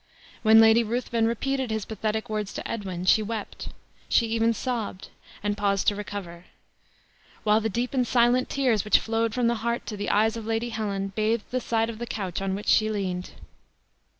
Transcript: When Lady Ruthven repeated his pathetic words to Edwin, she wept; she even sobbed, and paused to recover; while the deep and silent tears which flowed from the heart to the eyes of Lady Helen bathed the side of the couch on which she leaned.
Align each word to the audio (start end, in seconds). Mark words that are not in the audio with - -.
When 0.41 0.59
Lady 0.59 0.83
Ruthven 0.83 1.27
repeated 1.27 1.69
his 1.69 1.85
pathetic 1.85 2.27
words 2.27 2.53
to 2.53 2.67
Edwin, 2.67 3.05
she 3.05 3.21
wept; 3.21 3.69
she 4.09 4.25
even 4.25 4.51
sobbed, 4.51 5.09
and 5.43 5.55
paused 5.55 5.87
to 5.89 5.95
recover; 5.95 6.45
while 7.43 7.61
the 7.61 7.69
deep 7.69 7.93
and 7.93 8.07
silent 8.07 8.49
tears 8.49 8.83
which 8.83 8.97
flowed 8.97 9.35
from 9.35 9.45
the 9.45 9.61
heart 9.61 9.85
to 9.85 9.95
the 9.95 10.09
eyes 10.09 10.35
of 10.35 10.47
Lady 10.47 10.69
Helen 10.69 11.09
bathed 11.15 11.51
the 11.51 11.61
side 11.61 11.87
of 11.91 11.99
the 11.99 12.07
couch 12.07 12.41
on 12.41 12.55
which 12.55 12.65
she 12.67 12.89
leaned. 12.89 13.33